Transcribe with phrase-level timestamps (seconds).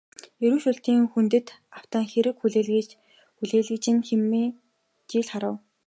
[0.45, 1.47] Эрүү шүүлтийн хүндэд
[1.77, 4.51] автан хэрэг хүлээгүүжин хэмээн
[5.09, 5.55] жил харав.